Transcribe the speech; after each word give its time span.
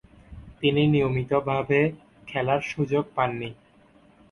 তিনি 0.61 0.81
নিয়মিতভাবে 0.87 1.79
খেলার 2.27 2.61
সুযোগ 2.63 3.03
পাননি। 3.15 3.49